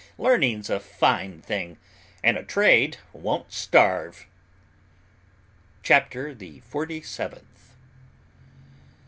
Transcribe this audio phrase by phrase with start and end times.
[0.17, 1.77] Learning's a fine thing,
[2.23, 4.25] and a trade won't starve.'"
[5.83, 7.75] CHAPTER THE FORTY SEVENTH.